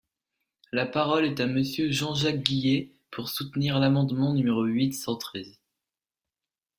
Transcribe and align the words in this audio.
La 0.71 0.87
parole 0.87 1.25
est 1.25 1.39
à 1.41 1.45
Monsieur 1.45 1.91
Jean-Jacques 1.91 2.41
Guillet, 2.41 2.89
pour 3.11 3.29
soutenir 3.29 3.77
l’amendement 3.77 4.33
numéro 4.33 4.63
huit 4.63 4.93
cent 4.93 5.15
treize. 5.15 5.59